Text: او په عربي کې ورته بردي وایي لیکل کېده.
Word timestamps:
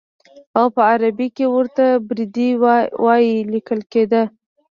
او 0.57 0.65
په 0.75 0.81
عربي 0.91 1.27
کې 1.35 1.45
ورته 1.55 1.85
بردي 2.07 2.49
وایي 3.03 3.35
لیکل 3.53 3.79
کېده. 3.91 4.23